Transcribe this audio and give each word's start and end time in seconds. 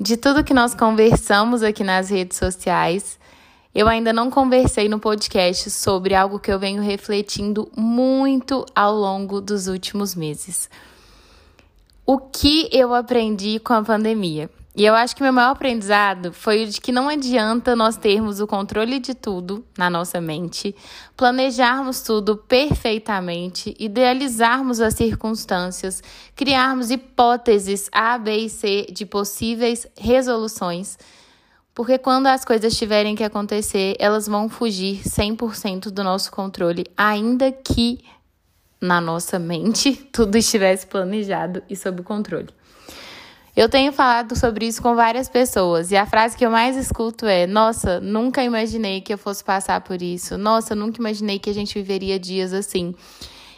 de 0.00 0.16
tudo 0.16 0.42
que 0.42 0.54
nós 0.54 0.74
conversamos 0.74 1.62
aqui 1.62 1.84
nas 1.84 2.08
redes 2.08 2.38
sociais, 2.38 3.18
eu 3.74 3.86
ainda 3.86 4.14
não 4.14 4.30
conversei 4.30 4.88
no 4.88 4.98
podcast 4.98 5.70
sobre 5.70 6.14
algo 6.14 6.38
que 6.38 6.50
eu 6.50 6.58
venho 6.58 6.82
refletindo 6.82 7.70
muito 7.76 8.64
ao 8.74 8.94
longo 8.94 9.42
dos 9.42 9.66
últimos 9.66 10.14
meses. 10.14 10.70
O 12.06 12.16
que 12.16 12.70
eu 12.72 12.94
aprendi 12.94 13.60
com 13.60 13.74
a 13.74 13.82
pandemia? 13.82 14.48
E 14.74 14.84
eu 14.84 14.94
acho 14.94 15.16
que 15.16 15.22
meu 15.22 15.32
maior 15.32 15.50
aprendizado 15.50 16.32
foi 16.32 16.62
o 16.62 16.66
de 16.66 16.80
que 16.80 16.92
não 16.92 17.08
adianta 17.08 17.74
nós 17.74 17.96
termos 17.96 18.40
o 18.40 18.46
controle 18.46 19.00
de 19.00 19.14
tudo 19.14 19.64
na 19.76 19.90
nossa 19.90 20.20
mente, 20.20 20.76
planejarmos 21.16 22.02
tudo 22.02 22.36
perfeitamente, 22.36 23.74
idealizarmos 23.80 24.80
as 24.80 24.94
circunstâncias, 24.94 26.00
criarmos 26.36 26.90
hipóteses 26.90 27.88
A, 27.90 28.16
B 28.16 28.36
e 28.36 28.48
C 28.48 28.86
de 28.92 29.04
possíveis 29.04 29.88
resoluções, 29.98 30.96
porque 31.74 31.98
quando 31.98 32.28
as 32.28 32.44
coisas 32.44 32.76
tiverem 32.76 33.16
que 33.16 33.24
acontecer, 33.24 33.96
elas 33.98 34.28
vão 34.28 34.48
fugir 34.48 35.00
100% 35.02 35.90
do 35.90 36.04
nosso 36.04 36.30
controle, 36.30 36.86
ainda 36.96 37.50
que 37.50 38.04
na 38.80 39.00
nossa 39.00 39.36
mente 39.36 39.94
tudo 40.12 40.36
estivesse 40.36 40.86
planejado 40.86 41.60
e 41.68 41.74
sob 41.74 42.02
controle. 42.04 42.59
Eu 43.60 43.68
tenho 43.68 43.92
falado 43.92 44.34
sobre 44.38 44.66
isso 44.66 44.80
com 44.80 44.94
várias 44.94 45.28
pessoas 45.28 45.90
e 45.90 45.96
a 45.98 46.06
frase 46.06 46.34
que 46.34 46.46
eu 46.46 46.50
mais 46.50 46.78
escuto 46.78 47.26
é: 47.26 47.46
Nossa, 47.46 48.00
nunca 48.00 48.42
imaginei 48.42 49.02
que 49.02 49.12
eu 49.12 49.18
fosse 49.18 49.44
passar 49.44 49.82
por 49.82 50.00
isso. 50.00 50.38
Nossa, 50.38 50.74
nunca 50.74 50.98
imaginei 50.98 51.38
que 51.38 51.50
a 51.50 51.52
gente 51.52 51.74
viveria 51.74 52.18
dias 52.18 52.54
assim. 52.54 52.94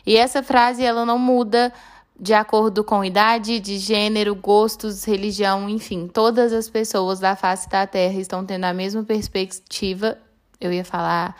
E 0.05 0.16
essa 0.16 0.43
frase 0.43 0.83
ela 0.83 1.07
não 1.07 1.20
muda 1.20 1.73
de 2.19 2.34
acordo 2.34 2.83
com 2.83 3.05
idade, 3.05 3.60
de 3.60 3.79
gênero, 3.79 4.34
gostos, 4.34 5.05
religião, 5.05 5.69
enfim, 5.69 6.09
todas 6.12 6.52
as 6.52 6.69
pessoas 6.69 7.21
da 7.21 7.37
face 7.37 7.69
da 7.69 7.87
Terra 7.87 8.19
estão 8.19 8.45
tendo 8.45 8.65
a 8.65 8.74
mesma 8.74 9.05
perspectiva. 9.05 10.18
Eu 10.60 10.73
ia 10.73 10.84
falar 10.84 11.37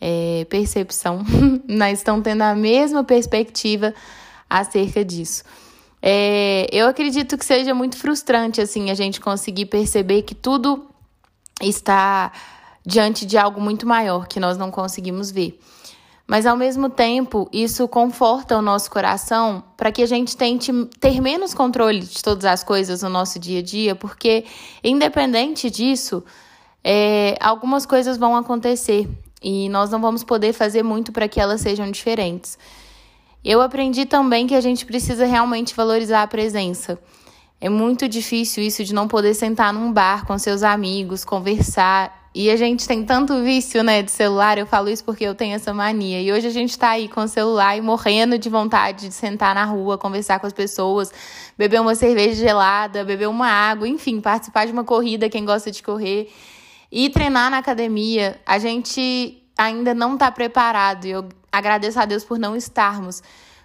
é, 0.00 0.44
percepção, 0.50 1.24
mas 1.70 2.00
estão 2.00 2.20
tendo 2.20 2.42
a 2.42 2.56
mesma 2.56 3.04
perspectiva 3.04 3.94
acerca 4.50 5.04
disso. 5.04 5.44
É, 6.02 6.66
eu 6.70 6.86
acredito 6.86 7.36
que 7.36 7.44
seja 7.44 7.74
muito 7.74 7.96
frustrante 7.96 8.60
assim 8.60 8.90
a 8.90 8.94
gente 8.94 9.20
conseguir 9.20 9.66
perceber 9.66 10.22
que 10.22 10.34
tudo 10.34 10.86
está 11.60 12.30
diante 12.84 13.26
de 13.26 13.36
algo 13.36 13.60
muito 13.60 13.86
maior 13.86 14.28
que 14.28 14.38
nós 14.38 14.56
não 14.56 14.70
conseguimos 14.70 15.30
ver. 15.30 15.58
Mas 16.26 16.44
ao 16.44 16.56
mesmo 16.56 16.88
tempo, 16.90 17.48
isso 17.52 17.86
conforta 17.86 18.58
o 18.58 18.62
nosso 18.62 18.90
coração 18.90 19.62
para 19.76 19.92
que 19.92 20.02
a 20.02 20.06
gente 20.06 20.36
tente 20.36 20.72
ter 20.98 21.20
menos 21.20 21.54
controle 21.54 22.00
de 22.00 22.20
todas 22.20 22.44
as 22.44 22.64
coisas 22.64 23.02
no 23.02 23.08
nosso 23.08 23.38
dia 23.38 23.60
a 23.60 23.62
dia, 23.62 23.94
porque 23.94 24.44
independente 24.82 25.70
disso, 25.70 26.24
é, 26.82 27.36
algumas 27.40 27.86
coisas 27.86 28.16
vão 28.18 28.36
acontecer 28.36 29.08
e 29.40 29.68
nós 29.68 29.90
não 29.90 30.00
vamos 30.00 30.24
poder 30.24 30.52
fazer 30.52 30.82
muito 30.82 31.12
para 31.12 31.28
que 31.28 31.40
elas 31.40 31.60
sejam 31.60 31.88
diferentes. 31.90 32.58
Eu 33.48 33.62
aprendi 33.62 34.04
também 34.04 34.44
que 34.44 34.56
a 34.56 34.60
gente 34.60 34.84
precisa 34.84 35.24
realmente 35.24 35.72
valorizar 35.72 36.22
a 36.22 36.26
presença. 36.26 36.98
É 37.60 37.68
muito 37.68 38.08
difícil 38.08 38.60
isso 38.60 38.82
de 38.82 38.92
não 38.92 39.06
poder 39.06 39.34
sentar 39.34 39.72
num 39.72 39.92
bar 39.92 40.26
com 40.26 40.36
seus 40.36 40.64
amigos, 40.64 41.24
conversar. 41.24 42.28
E 42.34 42.50
a 42.50 42.56
gente 42.56 42.88
tem 42.88 43.04
tanto 43.04 43.40
vício, 43.44 43.84
né, 43.84 44.02
de 44.02 44.10
celular. 44.10 44.58
Eu 44.58 44.66
falo 44.66 44.88
isso 44.88 45.04
porque 45.04 45.22
eu 45.22 45.32
tenho 45.32 45.54
essa 45.54 45.72
mania. 45.72 46.20
E 46.20 46.32
hoje 46.32 46.48
a 46.48 46.50
gente 46.50 46.76
tá 46.76 46.90
aí 46.90 47.06
com 47.06 47.20
o 47.20 47.28
celular 47.28 47.78
e 47.78 47.80
morrendo 47.80 48.36
de 48.36 48.48
vontade 48.48 49.06
de 49.06 49.14
sentar 49.14 49.54
na 49.54 49.64
rua, 49.64 49.96
conversar 49.96 50.40
com 50.40 50.48
as 50.48 50.52
pessoas, 50.52 51.12
beber 51.56 51.80
uma 51.80 51.94
cerveja 51.94 52.34
gelada, 52.34 53.04
beber 53.04 53.28
uma 53.28 53.46
água, 53.46 53.86
enfim, 53.86 54.20
participar 54.20 54.66
de 54.66 54.72
uma 54.72 54.82
corrida, 54.82 55.28
quem 55.28 55.44
gosta 55.44 55.70
de 55.70 55.84
correr, 55.84 56.32
e 56.90 57.08
treinar 57.10 57.48
na 57.48 57.58
academia. 57.58 58.40
A 58.44 58.58
gente 58.58 59.40
ainda 59.56 59.94
não 59.94 60.14
está 60.14 60.32
preparado. 60.32 61.04
E 61.04 61.10
eu 61.10 61.28
agradeço 61.56 61.98
a 61.98 62.04
Deus 62.04 62.22
por 62.22 62.38
não 62.38 62.54
estarmos 62.54 63.22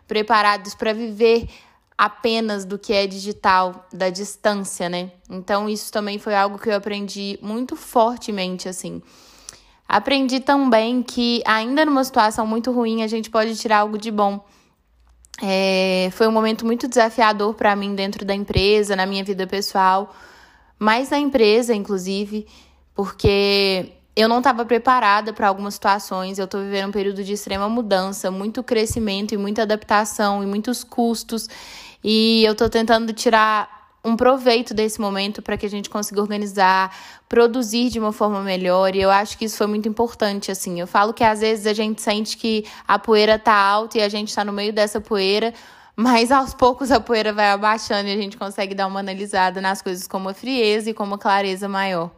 preparados 0.07 0.73
para 0.73 0.93
viver 0.93 1.47
apenas 1.97 2.65
do 2.65 2.79
que 2.79 2.93
é 2.93 3.05
digital, 3.05 3.87
da 3.91 4.09
distância, 4.09 4.89
né? 4.89 5.11
Então, 5.29 5.69
isso 5.69 5.91
também 5.91 6.17
foi 6.17 6.33
algo 6.33 6.57
que 6.57 6.69
eu 6.69 6.75
aprendi 6.75 7.37
muito 7.41 7.75
fortemente, 7.75 8.67
assim. 8.67 9.01
Aprendi 9.87 10.39
também 10.39 11.03
que, 11.03 11.43
ainda 11.45 11.85
numa 11.85 12.03
situação 12.03 12.47
muito 12.47 12.71
ruim, 12.71 13.03
a 13.03 13.07
gente 13.07 13.29
pode 13.29 13.55
tirar 13.57 13.79
algo 13.79 13.97
de 13.97 14.09
bom. 14.09 14.43
É, 15.43 16.09
foi 16.13 16.27
um 16.27 16.31
momento 16.31 16.65
muito 16.65 16.87
desafiador 16.87 17.53
para 17.53 17.75
mim 17.75 17.93
dentro 17.93 18.25
da 18.25 18.33
empresa, 18.33 18.95
na 18.95 19.05
minha 19.05 19.23
vida 19.23 19.45
pessoal, 19.45 20.15
mais 20.79 21.09
na 21.09 21.19
empresa, 21.19 21.75
inclusive, 21.75 22.47
porque 22.95 23.91
eu 24.15 24.27
não 24.27 24.39
estava 24.39 24.65
preparada 24.65 25.31
para 25.33 25.47
algumas 25.47 25.75
situações. 25.75 26.37
Eu 26.37 26.45
estou 26.45 26.61
vivendo 26.61 26.89
um 26.89 26.91
período 26.91 27.23
de 27.23 27.33
extrema 27.33 27.69
mudança, 27.69 28.29
muito 28.29 28.61
crescimento 28.63 29.33
e 29.33 29.37
muita 29.37 29.61
adaptação 29.61 30.43
e 30.43 30.45
muitos 30.45 30.83
custos. 30.83 31.47
E 32.03 32.43
eu 32.43 32.53
estou 32.53 32.69
tentando 32.69 33.13
tirar 33.13 33.81
um 34.03 34.15
proveito 34.15 34.73
desse 34.73 34.99
momento 34.99 35.41
para 35.41 35.55
que 35.55 35.65
a 35.65 35.69
gente 35.69 35.89
consiga 35.89 36.19
organizar, 36.19 36.95
produzir 37.29 37.89
de 37.89 37.99
uma 37.99 38.11
forma 38.11 38.41
melhor. 38.41 38.95
E 38.95 39.01
eu 39.01 39.11
acho 39.11 39.37
que 39.37 39.45
isso 39.45 39.57
foi 39.57 39.67
muito 39.67 39.87
importante, 39.87 40.51
assim. 40.51 40.79
Eu 40.79 40.87
falo 40.87 41.13
que 41.13 41.23
às 41.23 41.39
vezes 41.39 41.67
a 41.67 41.73
gente 41.73 42.01
sente 42.01 42.35
que 42.35 42.65
a 42.87 42.97
poeira 42.97 43.37
tá 43.37 43.53
alta 43.53 43.99
e 43.99 44.01
a 44.01 44.09
gente 44.09 44.29
está 44.29 44.43
no 44.43 44.51
meio 44.51 44.73
dessa 44.73 44.99
poeira, 44.99 45.53
mas 45.95 46.31
aos 46.31 46.53
poucos 46.53 46.91
a 46.91 46.99
poeira 46.99 47.31
vai 47.31 47.51
abaixando 47.51 48.09
e 48.09 48.11
a 48.13 48.17
gente 48.17 48.37
consegue 48.37 48.73
dar 48.73 48.87
uma 48.87 48.99
analisada 48.99 49.61
nas 49.61 49.81
coisas 49.81 50.07
com 50.07 50.17
uma 50.17 50.33
frieza 50.33 50.89
e 50.89 50.93
com 50.93 51.03
uma 51.03 51.17
clareza 51.17 51.69
maior. 51.69 52.09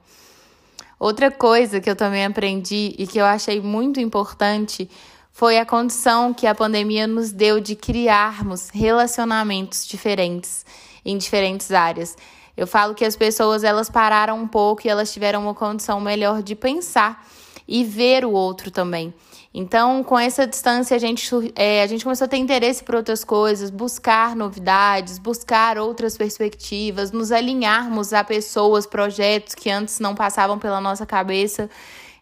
Outra 1.03 1.29
coisa 1.29 1.81
que 1.81 1.89
eu 1.89 1.97
também 1.97 2.23
aprendi 2.23 2.95
e 2.97 3.05
que 3.05 3.17
eu 3.17 3.25
achei 3.25 3.59
muito 3.59 3.99
importante 3.99 4.89
foi 5.33 5.59
a 5.59 5.65
condição 5.65 6.33
que 6.33 6.47
a 6.47 6.55
pandemia 6.55 7.05
nos 7.05 7.33
deu 7.33 7.59
de 7.59 7.75
criarmos 7.75 8.69
relacionamentos 8.69 9.85
diferentes 9.85 10.65
em 11.03 11.17
diferentes 11.17 11.73
áreas. 11.73 12.15
Eu 12.55 12.65
falo 12.65 12.95
que 12.95 13.03
as 13.03 13.17
pessoas 13.17 13.65
elas 13.65 13.89
pararam 13.89 14.39
um 14.39 14.47
pouco 14.47 14.87
e 14.87 14.89
elas 14.89 15.11
tiveram 15.11 15.43
uma 15.43 15.53
condição 15.53 15.99
melhor 15.99 16.41
de 16.41 16.55
pensar 16.55 17.27
e 17.67 17.83
ver 17.83 18.25
o 18.25 18.31
outro 18.31 18.71
também. 18.71 19.13
Então, 19.53 20.03
com 20.03 20.17
essa 20.17 20.47
distância, 20.47 20.95
a 20.95 20.99
gente, 20.99 21.29
é, 21.55 21.83
a 21.83 21.87
gente 21.87 22.03
começou 22.03 22.25
a 22.25 22.27
ter 22.27 22.37
interesse 22.37 22.83
por 22.83 22.95
outras 22.95 23.23
coisas, 23.23 23.69
buscar 23.69 24.35
novidades, 24.35 25.19
buscar 25.19 25.77
outras 25.77 26.17
perspectivas, 26.17 27.11
nos 27.11 27.31
alinharmos 27.31 28.13
a 28.13 28.23
pessoas, 28.23 28.87
projetos 28.87 29.53
que 29.53 29.69
antes 29.69 29.99
não 29.99 30.15
passavam 30.15 30.57
pela 30.57 30.81
nossa 30.81 31.05
cabeça. 31.05 31.69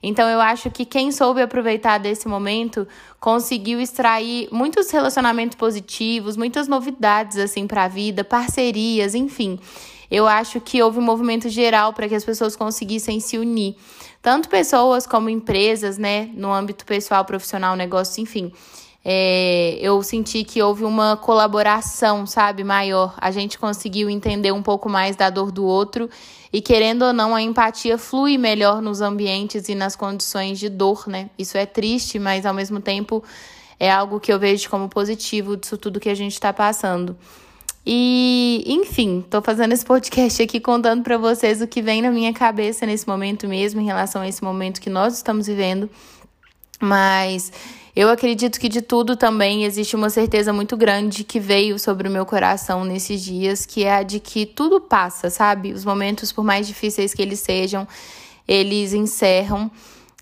Então, 0.03 0.28
eu 0.28 0.41
acho 0.41 0.69
que 0.69 0.84
quem 0.84 1.09
soube 1.12 1.41
aproveitar 1.41 2.00
desse 2.00 2.28
momento 2.28 2.85
conseguiu 3.19 3.79
extrair 3.79 4.50
muitos 4.52 4.91
relacionamentos 4.91 5.56
positivos, 5.56 6.35
muitas 6.35 6.68
novidades 6.68 7.38
assim 7.38 7.66
para 7.66 7.84
a 7.84 7.88
vida, 7.88 8.25
parcerias, 8.25 9.16
enfim. 9.16 9.58
Eu 10.11 10.27
acho 10.27 10.59
que 10.59 10.83
houve 10.83 10.99
um 10.99 11.03
movimento 11.03 11.47
geral 11.49 11.94
para 11.94 12.07
que 12.07 12.13
as 12.16 12.25
pessoas 12.25 12.55
conseguissem 12.55 13.19
se 13.19 13.38
unir 13.38 13.77
tanto 14.22 14.49
pessoas 14.49 15.07
como 15.07 15.29
empresas, 15.29 15.97
né, 15.97 16.29
no 16.35 16.53
âmbito 16.53 16.85
pessoal, 16.85 17.25
profissional, 17.25 17.75
negócio, 17.75 18.22
enfim. 18.22 18.51
É, 19.03 19.79
eu 19.81 20.01
senti 20.03 20.44
que 20.44 20.61
houve 20.61 20.83
uma 20.83 21.17
colaboração, 21.17 22.27
sabe, 22.27 22.63
maior. 22.63 23.16
A 23.17 23.31
gente 23.31 23.57
conseguiu 23.57 24.11
entender 24.11 24.51
um 24.51 24.61
pouco 24.61 24.88
mais 24.88 25.16
da 25.16 25.31
dor 25.31 25.51
do 25.51 25.66
outro 25.66 26.07
e, 26.53 26.61
querendo 26.61 27.01
ou 27.05 27.11
não, 27.11 27.33
a 27.33 27.41
empatia 27.41 27.97
flui 27.97 28.38
melhor 28.38 28.79
nos 28.79 29.01
ambientes 29.01 29.67
e 29.69 29.73
nas 29.73 29.95
condições 29.95 30.59
de 30.59 30.69
dor, 30.69 31.07
né? 31.07 31.31
Isso 31.35 31.57
é 31.57 31.66
triste, 31.66 32.19
mas 32.19 32.45
ao 32.45 32.53
mesmo 32.53 32.79
tempo 32.79 33.23
é 33.79 33.89
algo 33.89 34.19
que 34.19 34.31
eu 34.31 34.38
vejo 34.38 34.69
como 34.69 34.88
positivo 34.88 35.57
disso 35.57 35.79
tudo 35.79 35.99
que 35.99 36.09
a 36.09 36.16
gente 36.16 36.33
está 36.33 36.53
passando. 36.53 37.17
E, 37.86 38.64
enfim, 38.68 39.25
tô 39.28 39.42
fazendo 39.42 39.74
esse 39.74 39.84
podcast 39.84 40.44
aqui 40.44 40.59
contando 40.59 41.03
para 41.03 41.18
vocês 41.18 41.61
o 41.61 41.67
que 41.67 41.82
vem 41.82 42.02
na 42.02 42.11
minha 42.11 42.32
cabeça 42.32 42.85
nesse 42.85 43.08
momento 43.08 43.47
mesmo, 43.47 43.82
em 43.82 43.85
relação 43.85 44.22
a 44.22 44.28
esse 44.28 44.44
momento 44.44 44.79
que 44.79 44.90
nós 44.90 45.16
estamos 45.16 45.47
vivendo. 45.47 45.90
Mas 46.79 47.52
eu 47.96 48.09
acredito 48.09 48.59
que 48.59 48.70
de 48.70 48.82
tudo 48.82 49.16
também 49.16 49.66
existe 49.66 49.96
uma 49.96 50.09
certeza 50.09 50.53
muito 50.53 50.78
grande 50.78 51.23
que 51.23 51.40
veio 51.40 51.78
sobre 51.78 52.08
o 52.08 52.11
meu 52.11 52.26
coração 52.26 52.84
nesses 52.84 53.22
dias, 53.22 53.66
que 53.66 53.84
é 53.84 53.96
a 53.96 54.03
de 54.03 54.20
que 54.20 54.46
tudo 54.46 54.79
passa, 54.79 55.29
sabe? 55.29 55.73
Os 55.73 55.84
momentos, 55.84 56.32
por 56.32 56.44
mais 56.44 56.67
difíceis 56.67 57.14
que 57.14 57.22
eles 57.22 57.40
sejam, 57.40 57.88
eles 58.47 58.94
encerram. 58.94 59.70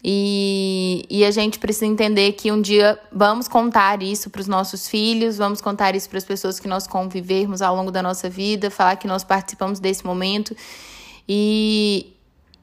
E, 0.03 1.05
e 1.09 1.25
a 1.25 1.31
gente 1.31 1.59
precisa 1.59 1.85
entender 1.85 2.31
que 2.33 2.51
um 2.51 2.61
dia 2.61 2.97
vamos 3.11 3.47
contar 3.49 4.01
isso 4.01 4.29
para 4.29 4.39
os 4.39 4.47
nossos 4.47 4.87
filhos, 4.87 5.37
vamos 5.37 5.59
contar 5.59 5.93
isso 5.93 6.09
para 6.09 6.17
as 6.17 6.23
pessoas 6.23 6.59
que 6.59 6.67
nós 6.69 6.87
convivermos 6.87 7.61
ao 7.61 7.75
longo 7.75 7.91
da 7.91 8.01
nossa 8.01 8.29
vida, 8.29 8.71
falar 8.71 8.95
que 8.95 9.07
nós 9.07 9.23
participamos 9.25 9.79
desse 9.79 10.05
momento. 10.05 10.55
E, 11.27 12.13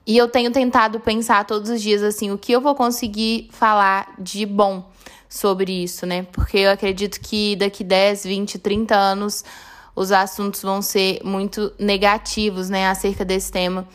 e 0.07 0.17
eu 0.17 0.29
tenho 0.29 0.51
tentado 0.51 0.99
pensar 0.99 1.45
todos 1.45 1.69
os 1.69 1.83
dias 1.83 2.03
assim, 2.03 2.31
o 2.31 2.39
que 2.39 2.53
eu 2.53 2.61
vou 2.61 2.75
conseguir 2.75 3.49
falar 3.53 4.15
de 4.19 4.47
bom 4.47 4.91
sobre 5.29 5.85
isso, 5.85 6.07
né? 6.07 6.23
Porque 6.33 6.59
eu 6.59 6.71
acredito 6.71 7.21
que 7.21 7.55
daqui 7.57 7.85
10, 7.85 8.25
20, 8.25 8.59
30 8.59 8.95
anos 8.97 9.45
os 9.95 10.11
assuntos 10.11 10.63
vão 10.63 10.81
ser 10.81 11.21
muito 11.23 11.73
negativos, 11.79 12.69
né, 12.69 12.87
acerca 12.89 13.25
desse 13.25 13.51
tema. 13.51 13.89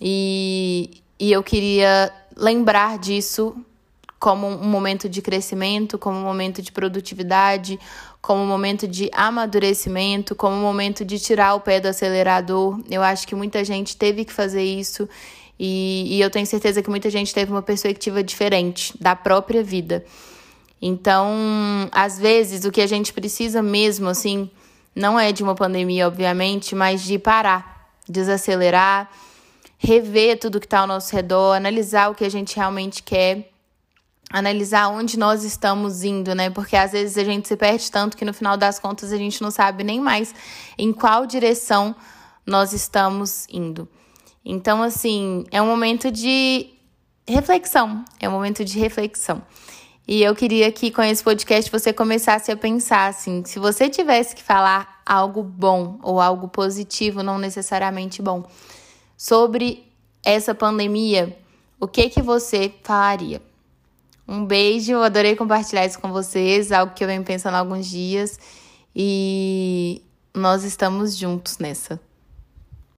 E, 0.00 1.02
e 1.18 1.30
eu 1.30 1.42
queria 1.42 2.10
lembrar 2.36 2.98
disso 2.98 3.56
como 4.18 4.46
um 4.46 4.68
momento 4.68 5.08
de 5.08 5.20
crescimento, 5.20 5.98
como 5.98 6.16
um 6.16 6.22
momento 6.22 6.62
de 6.62 6.70
produtividade, 6.70 7.78
como 8.20 8.40
um 8.40 8.46
momento 8.46 8.86
de 8.86 9.10
amadurecimento, 9.12 10.36
como 10.36 10.54
um 10.54 10.62
momento 10.62 11.04
de 11.04 11.18
tirar 11.18 11.54
o 11.54 11.60
pé 11.60 11.80
do 11.80 11.88
acelerador. 11.88 12.80
Eu 12.88 13.02
acho 13.02 13.26
que 13.26 13.34
muita 13.34 13.64
gente 13.64 13.96
teve 13.96 14.24
que 14.24 14.32
fazer 14.32 14.62
isso 14.62 15.08
e, 15.58 16.06
e 16.08 16.20
eu 16.20 16.30
tenho 16.30 16.46
certeza 16.46 16.82
que 16.82 16.88
muita 16.88 17.10
gente 17.10 17.34
teve 17.34 17.50
uma 17.50 17.62
perspectiva 17.62 18.22
diferente 18.22 18.94
da 19.00 19.16
própria 19.16 19.62
vida. 19.62 20.04
Então, 20.80 21.88
às 21.92 22.18
vezes, 22.18 22.64
o 22.64 22.70
que 22.70 22.80
a 22.80 22.86
gente 22.86 23.12
precisa 23.12 23.62
mesmo, 23.62 24.08
assim, 24.08 24.50
não 24.94 25.18
é 25.18 25.32
de 25.32 25.42
uma 25.42 25.54
pandemia, 25.54 26.06
obviamente, 26.06 26.74
mas 26.74 27.02
de 27.02 27.18
parar, 27.18 27.92
desacelerar, 28.08 29.10
rever 29.82 30.38
tudo 30.38 30.60
que 30.60 30.66
está 30.66 30.80
ao 30.80 30.86
nosso 30.86 31.14
redor, 31.14 31.54
analisar 31.54 32.08
o 32.08 32.14
que 32.14 32.24
a 32.24 32.28
gente 32.28 32.54
realmente 32.54 33.02
quer, 33.02 33.50
analisar 34.30 34.88
onde 34.88 35.18
nós 35.18 35.42
estamos 35.42 36.04
indo, 36.04 36.34
né? 36.34 36.50
Porque 36.50 36.76
às 36.76 36.92
vezes 36.92 37.18
a 37.18 37.24
gente 37.24 37.48
se 37.48 37.56
perde 37.56 37.90
tanto 37.90 38.16
que 38.16 38.24
no 38.24 38.32
final 38.32 38.56
das 38.56 38.78
contas 38.78 39.12
a 39.12 39.16
gente 39.16 39.42
não 39.42 39.50
sabe 39.50 39.82
nem 39.82 40.00
mais 40.00 40.32
em 40.78 40.92
qual 40.92 41.26
direção 41.26 41.96
nós 42.46 42.72
estamos 42.72 43.46
indo. 43.50 43.88
Então, 44.44 44.82
assim, 44.82 45.44
é 45.50 45.60
um 45.60 45.66
momento 45.66 46.10
de 46.10 46.70
reflexão, 47.28 48.04
é 48.20 48.28
um 48.28 48.32
momento 48.32 48.64
de 48.64 48.78
reflexão. 48.78 49.42
E 50.06 50.22
eu 50.22 50.34
queria 50.34 50.70
que 50.70 50.90
com 50.90 51.02
esse 51.02 51.22
podcast 51.22 51.70
você 51.70 51.92
começasse 51.92 52.50
a 52.52 52.56
pensar 52.56 53.06
assim, 53.06 53.42
se 53.44 53.58
você 53.58 53.88
tivesse 53.88 54.34
que 54.34 54.42
falar 54.42 55.00
algo 55.04 55.42
bom 55.42 55.98
ou 56.02 56.20
algo 56.20 56.48
positivo, 56.48 57.22
não 57.22 57.38
necessariamente 57.38 58.22
bom, 58.22 58.44
sobre 59.22 59.86
essa 60.24 60.52
pandemia, 60.52 61.38
o 61.78 61.86
que 61.86 62.08
que 62.08 62.20
você 62.20 62.74
falaria? 62.82 63.40
Um 64.26 64.44
beijo, 64.44 64.96
adorei 64.96 65.36
compartilhar 65.36 65.86
isso 65.86 66.00
com 66.00 66.10
vocês, 66.10 66.72
algo 66.72 66.92
que 66.92 67.04
eu 67.04 67.08
venho 67.08 67.22
pensando 67.22 67.54
há 67.54 67.60
alguns 67.60 67.86
dias 67.86 68.36
e 68.96 70.02
nós 70.34 70.64
estamos 70.64 71.16
juntos 71.16 71.58
nessa. 71.58 72.00